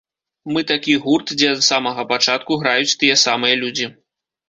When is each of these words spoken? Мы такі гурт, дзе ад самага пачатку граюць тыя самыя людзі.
Мы 0.55 0.63
такі 0.71 0.95
гурт, 1.03 1.35
дзе 1.43 1.47
ад 1.57 1.61
самага 1.69 2.09
пачатку 2.15 2.61
граюць 2.65 2.97
тыя 3.01 3.23
самыя 3.29 3.63
людзі. 3.65 3.97